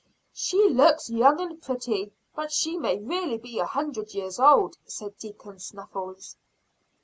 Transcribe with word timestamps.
"She 0.33 0.67
looks 0.67 1.11
young 1.11 1.39
and 1.39 1.61
pretty, 1.61 2.11
but 2.33 2.51
she 2.51 2.75
may 2.75 2.97
really 2.97 3.37
be 3.37 3.59
a 3.59 3.67
hundred 3.67 4.15
years 4.15 4.39
old," 4.39 4.75
said 4.83 5.15
deacon 5.19 5.59
Snuffles. 5.59 6.37